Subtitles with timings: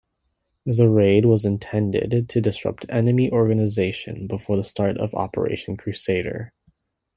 [0.65, 6.53] The raid was intended to disrupt enemy organisation before the start of Operation Crusader.